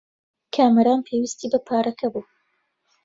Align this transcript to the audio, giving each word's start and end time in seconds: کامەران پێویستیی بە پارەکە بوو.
کامەران 0.55 0.99
پێویستیی 1.07 1.51
بە 1.53 1.59
پارەکە 1.67 2.07
بوو. 2.13 2.23